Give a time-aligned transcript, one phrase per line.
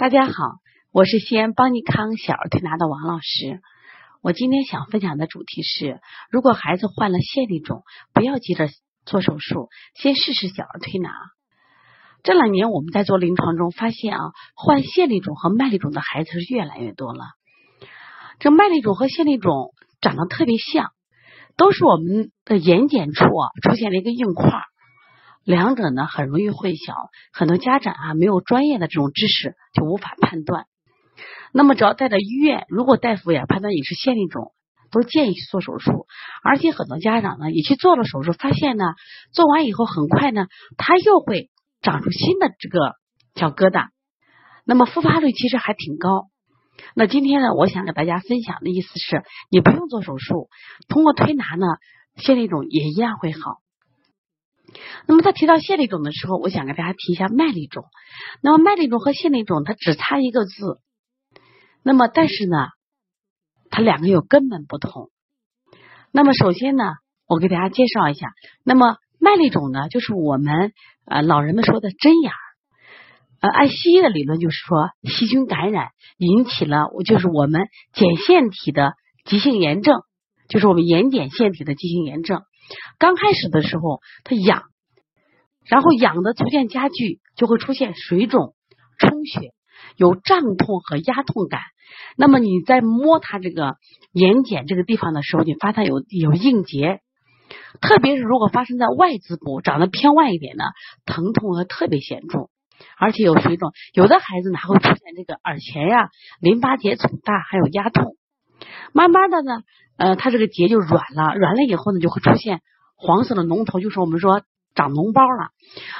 [0.00, 0.32] 大家好，
[0.92, 3.60] 我是西安邦尼康小儿推拿的王老师。
[4.22, 7.82] 我今天想分享的主题是：如果孩子患了线粒肿，
[8.14, 8.68] 不要急着
[9.04, 11.10] 做手术，先试试小儿推拿。
[12.22, 17.22] 这两年我们在做临床中发现啊，患线粒肿和麦粒肿的孩子是越来越多了。
[18.38, 20.92] 这麦粒肿和线粒肿长得特别像，
[21.58, 23.26] 都是我们的眼睑处
[23.60, 24.62] 出现了一个硬块。
[25.50, 30.66] 两者呢很容易混淆，很多家长啊没有专业的这种知识就无法判断。
[31.52, 34.52] 那么只要带到医院，如果大夫呀判断你是线粒肿，
[34.92, 36.06] 都建议去做手术。
[36.44, 38.84] 而且很多家长呢也去做了手术，发现呢
[39.32, 40.46] 做完以后很快呢
[40.76, 41.50] 他又会
[41.82, 42.94] 长出新的这个
[43.34, 43.88] 小疙瘩，
[44.64, 46.28] 那么复发率其实还挺高。
[46.94, 50.48] 那今天呢我想给大家分享的意思是，你不用做手术，
[50.88, 51.66] 通过推拿呢
[52.14, 53.58] 线粒肿也一样会好。
[55.06, 57.84] 那么，在提到线粒肿的时候，我想给大家提一下麦粒肿。
[58.42, 60.80] 那么，麦粒肿和线粒肿它只差一个字，
[61.82, 62.56] 那么但是呢，
[63.70, 65.10] 它两个有根本不同。
[66.12, 66.84] 那么，首先呢，
[67.26, 68.28] 我给大家介绍一下，
[68.64, 70.72] 那么麦粒肿呢，就是我们
[71.06, 72.36] 呃老人们说的针眼儿。
[73.40, 77.62] 呃，按西医的理论就是说，细菌感染引起了，就是我们
[77.94, 78.92] 睑腺体的
[79.24, 80.02] 急性炎症，
[80.48, 82.42] 就是我们眼睑腺体的急性炎症。
[82.98, 84.64] 刚开始的时候，它痒，
[85.66, 88.54] 然后痒的逐渐加剧，就会出现水肿、
[88.98, 89.52] 充血、
[89.96, 91.60] 有胀痛和压痛感。
[92.16, 93.76] 那么你在摸它这个
[94.12, 97.00] 眼睑这个地方的时候，你发现有有硬结，
[97.80, 100.64] 特别是如果发生在外眦部，长得偏外一点呢，
[101.06, 102.48] 疼痛会特别显著，
[102.98, 103.72] 而且有水肿。
[103.92, 108.16] 有的孩子呢还会出现这个耳前呀淋巴结肿大，还有压痛。
[108.92, 109.62] 慢慢的呢。
[109.96, 112.62] 呃，它这个结就软了，软了以后呢，就会出现
[112.96, 114.40] 黄色的脓头，就是我们说
[114.74, 115.50] 长脓包了。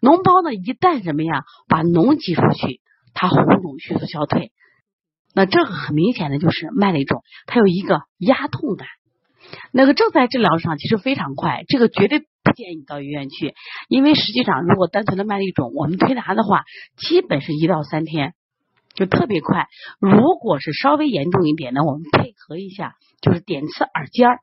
[0.00, 2.80] 脓包呢，一旦什么呀，把脓挤出去，
[3.14, 4.52] 它红肿迅速消退。
[5.34, 8.88] 那这个很明显的就是麦粒肿，它有一个压痛感。
[9.72, 13.54] 那个正在治疗上其实非常快，这个绝对不建议你到医院去，
[13.88, 16.64] 因为实际上如果单纯的麦粒肿，我们推拿的话，
[16.96, 18.34] 基本是一到三天。
[18.94, 19.66] 就特别快，
[19.98, 24.38] 如果是稍微严重一点呢，我们配合一下，就是点刺耳尖儿，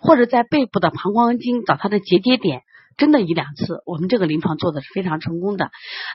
[0.00, 2.62] 或者在背部的膀胱经找它的结节点，
[2.96, 5.70] 真的一两次，我们这个临床做的是非常成功的。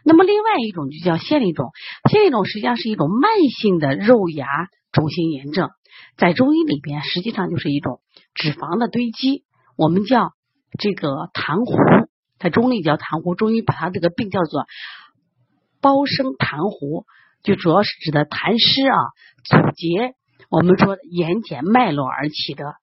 [0.05, 1.71] 那么另外一种就叫线粒肿，
[2.09, 4.47] 线粒肿实际上是一种慢性的肉芽
[4.91, 5.69] 肿性炎症，
[6.17, 8.01] 在中医里边实际上就是一种
[8.33, 9.43] 脂肪的堆积，
[9.77, 10.33] 我们叫
[10.79, 12.07] 这个痰糊，
[12.39, 14.65] 在中医叫痰糊，中医把它这个病叫做。
[15.83, 17.05] 包生痰糊，
[17.41, 18.97] 就主要是指的痰湿啊
[19.45, 20.13] 阻结，
[20.47, 22.75] 我们说眼睑脉络而起的。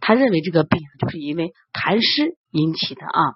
[0.00, 3.34] 他认为这个病就是因为痰湿引起的啊。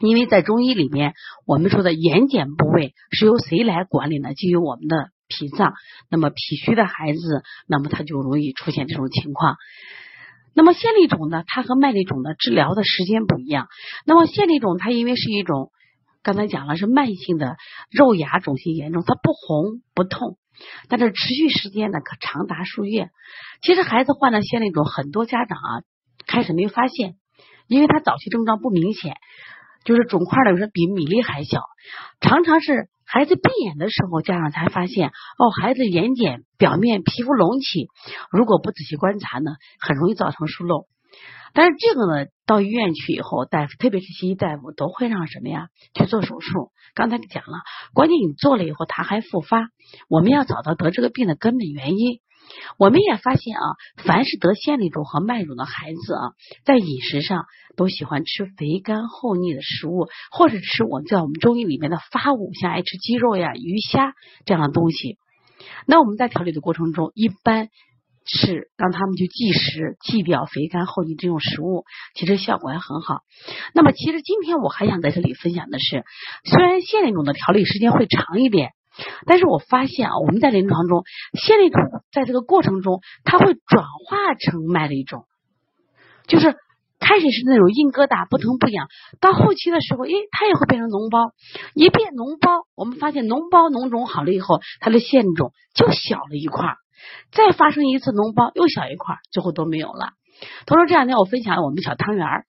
[0.00, 1.14] 因为在中医里面，
[1.46, 4.34] 我们说的眼睑部位是由谁来管理呢？
[4.34, 5.72] 基于我们的脾脏。
[6.10, 9.56] 那么脾虚的孩子，那么他就容易出现这种情况。
[10.54, 13.68] 那么线粒肿呢，它和麦粒肿的治疗的时间不一样。
[14.04, 15.70] 那么线粒肿它因为是一种。
[16.22, 17.58] 刚才讲了是慢性的
[17.90, 20.38] 肉芽肿性炎症，它不红不痛，
[20.88, 23.10] 但是持续时间呢可长达数月。
[23.62, 25.82] 其实孩子患了线粒肿，很多家长啊
[26.26, 27.16] 开始没发现，
[27.66, 29.14] 因为他早期症状不明显，
[29.84, 31.62] 就是肿块呢有时候比米粒还小，
[32.20, 37.88] 常常是孩子闭眼的时候，家长才发现哦，孩子眼睑表面皮肤隆起，
[38.30, 40.86] 如果不仔细观察呢，很容易造成疏漏。
[41.54, 46.72] 但是这个呢，到医院去以后，大夫特别是西医大夫都会让什么呀去做手术。
[46.94, 47.58] 刚才讲了，
[47.94, 49.68] 关键你做了以后它还复发，
[50.08, 52.18] 我们要找到得这个病的根本原因。
[52.76, 53.62] 我们也发现啊，
[54.04, 56.32] 凡是得腺粒肿和麦肿的孩子啊，
[56.64, 57.44] 在饮食上
[57.76, 64.12] 都喜欢吃肥甘厚腻的食物，或者吃我们在我们中医里面的发物，像爱吃鸡肉呀、鱼虾
[64.44, 65.18] 这样的东西。
[65.86, 67.68] 那我们在调理的过程中，一般。
[68.26, 73.20] 是让他们去忌食、忌掉肥甘厚腻这种食物，其实效果还很好。
[73.74, 76.04] 那么，其实今天我还想在这里分享的是，
[76.44, 78.70] 虽然线粒肿的调理时间会长一点，
[79.26, 81.04] 但是我发现啊，我们在临床中，
[81.38, 81.80] 线粒肿
[82.12, 85.26] 在这个过程中，它会转化成麦粒肿，
[86.26, 86.56] 就是
[87.00, 88.88] 开始是那种硬疙瘩，不疼不痒，
[89.20, 91.32] 到后期的时候，诶，它也会变成脓包，
[91.74, 96.76] 一变脓包，我们发现脓包脓肿好了以后，它的线肿就小了一块。
[97.32, 100.12] 再发生一次脓包，又小一块，最后都没有了。
[100.66, 102.46] 同时这两天我分享了我们小汤圆儿，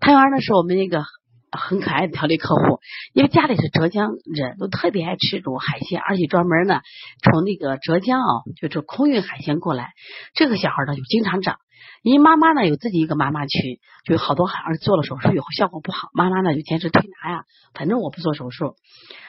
[0.00, 1.04] 汤圆儿呢是我们一个
[1.52, 2.80] 很可爱的调理客户，
[3.12, 6.80] 因为家里是浙江人都特别爱吃这种海鲜，而且专门呢
[7.22, 9.92] 从那个浙江啊，就是空运海鲜过来。
[10.34, 11.58] 这个小孩呢就经常长，
[12.02, 17.44] 因为妈妈呢有自己一个妈妈群，就有好多孩儿做了手术以后效果不好，妈妈呢就坚持推拿呀，
[17.74, 18.74] 反正我不做手术。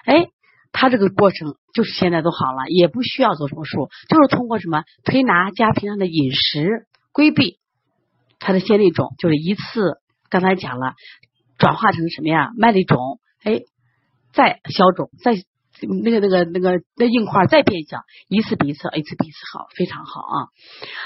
[0.05, 0.27] 哎。
[0.71, 7.57] 他这个过程就是现在都好了，也不需要做手术，就是通过什么推拿加平常的饮食规避，
[8.39, 9.97] 他的腺粒肿就是一次
[10.29, 10.93] 刚才讲了，
[11.57, 12.51] 转化成什么呀？
[12.57, 12.97] 麦粒肿，
[13.43, 13.61] 哎，
[14.33, 15.43] 再消肿，再。
[16.03, 20.35] 那个、那个、那个那硬块再变小，一次比一次，一次比一次好，非常好啊。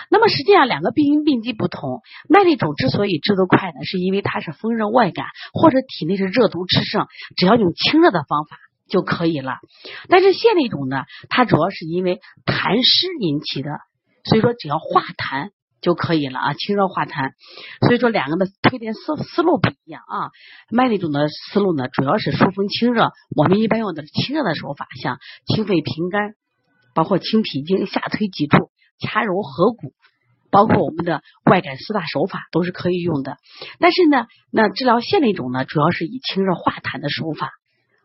[0.10, 7.08] 那么实际上两个病因病机不同，麦粒肿之所以治得快呢，是因为它是风热外感或者体内是热毒炽盛，
[7.38, 9.58] 只要用清热的方法就可以了。
[10.10, 13.70] 但是腺粒肿呢，它主要是因为痰湿引起的，
[14.24, 15.52] 所以说只要化痰。
[15.82, 17.34] 就可以了啊，清热化痰。
[17.82, 20.32] 所以说两个的推荐思思路不一样啊。
[20.72, 26.34] 麦粒肿的思路呢，主要是疏风清热，我们一般用的清热的手法，像清肺平肝，
[26.96, 29.94] 包括清脾经、下推脊柱、掐揉合谷，
[30.50, 33.38] 包括我们的外感四大手法都是可以用的。
[33.78, 37.52] 但是呢，那治疗腺粒肿呢，主要是以清热化痰的手法。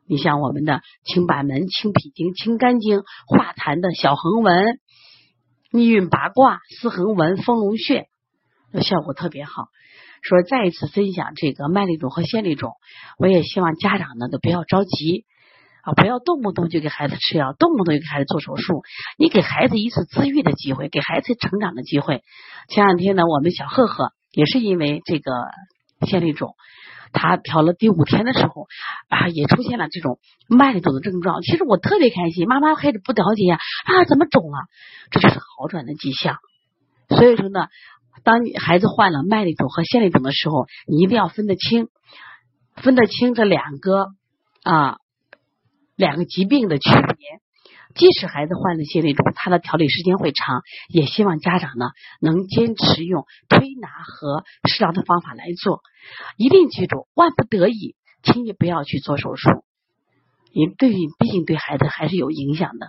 [0.07, 4.79] 你像我们的清板门、清脾经、清肝经、化痰的小横纹。
[5.73, 8.09] 逆运八卦、四横纹、丰隆穴，
[8.83, 9.69] 效果特别好。
[10.21, 12.73] 说再一次分享这个麦粒肿和腺粒肿，
[13.19, 15.27] 我也希望家长呢都不要着急
[15.83, 18.83] 啊，不要动不动就给孩子吃药，动不动就给孩子做手术。
[19.17, 22.25] 你给孩子一次自愈的机会，给孩子成长的机会。
[22.69, 25.31] 前两天呢，我们小赫赫也是因为这个
[26.05, 26.57] 腺粒肿。
[27.13, 28.67] 他调了第五天的时候
[29.09, 30.19] 啊，也出现了这种
[30.49, 31.43] 麦粒肿的症状。
[31.43, 34.59] 其实我特别开心，妈妈开始不了解呀啊，怎么肿了？
[35.11, 36.39] 这就是好转的迹象。
[37.09, 37.67] 所以说呢，
[38.23, 41.89] 当你孩子患了麦粒肿和腺粒肿的时候，你一定要分得清，
[42.77, 44.07] 分得清这两个
[44.63, 44.99] 啊
[45.97, 47.41] 两个疾病的区别。
[47.95, 51.87] 即使孩子患了心理肿，他的调理时间会长，也希望家长呢
[52.21, 55.83] 能坚持用推拿和适当的方法来做。
[56.37, 59.65] 一定记住，万不得已，轻易不要去做手术，
[60.53, 62.87] 因对毕竟对孩子还是有影响的。